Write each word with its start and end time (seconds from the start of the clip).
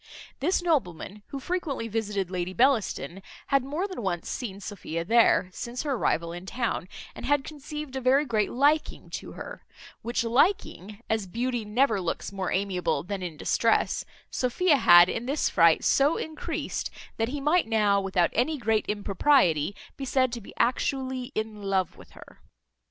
This 0.39 0.63
nobleman, 0.63 1.21
who 1.27 1.39
frequently 1.39 1.87
visited 1.87 2.31
Lady 2.31 2.53
Bellaston, 2.53 3.21
had 3.49 3.63
more 3.63 3.87
than 3.87 4.01
once 4.01 4.27
seen 4.27 4.59
Sophia 4.59 5.05
there, 5.05 5.51
since 5.53 5.83
her 5.83 5.91
arrival 5.91 6.31
in 6.31 6.47
town, 6.47 6.87
and 7.13 7.23
had 7.23 7.43
conceived 7.43 7.95
a 7.95 8.01
very 8.01 8.25
great 8.25 8.49
liking 8.49 9.11
to 9.11 9.33
her; 9.33 9.63
which 10.01 10.23
liking, 10.23 11.03
as 11.07 11.27
beauty 11.27 11.63
never 11.65 12.01
looks 12.01 12.31
more 12.31 12.51
amiable 12.51 13.03
than 13.03 13.21
in 13.21 13.37
distress, 13.37 14.03
Sophia 14.31 14.77
had 14.77 15.07
in 15.07 15.27
this 15.27 15.49
fright 15.51 15.83
so 15.83 16.17
encreased, 16.17 16.89
that 17.17 17.29
he 17.29 17.39
might 17.39 17.67
now, 17.67 18.01
without 18.01 18.31
any 18.33 18.57
great 18.57 18.87
impropriety, 18.87 19.75
be 19.97 20.05
said 20.05 20.31
to 20.31 20.41
be 20.41 20.51
actually 20.57 21.25
in 21.35 21.61
love 21.61 21.95
with 21.95 22.13
her. 22.13 22.41